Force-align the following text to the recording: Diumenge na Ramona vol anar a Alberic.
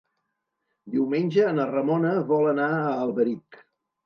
Diumenge 0.93 1.49
na 1.59 1.67
Ramona 1.73 2.15
vol 2.33 2.49
anar 2.55 2.71
a 2.87 2.97
Alberic. 3.05 3.63